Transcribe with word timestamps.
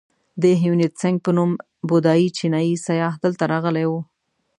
د 0.41 0.43
هیونتسینګ 0.61 1.17
په 1.25 1.31
نوم 1.37 1.51
بودایي 1.89 2.27
چینایي 2.37 2.73
سیاح 2.85 3.13
دلته 3.23 3.43
راغلی 3.53 3.85
و. 3.89 3.93